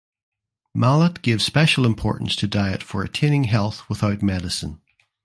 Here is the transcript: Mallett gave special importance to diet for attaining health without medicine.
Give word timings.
Mallett 0.73 1.21
gave 1.21 1.43
special 1.43 1.85
importance 1.85 2.35
to 2.37 2.47
diet 2.47 2.81
for 2.81 3.03
attaining 3.03 3.43
health 3.43 3.87
without 3.87 4.23
medicine. 4.23 4.81